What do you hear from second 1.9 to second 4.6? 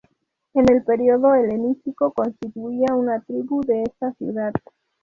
constituía una tribu de esta ciudad.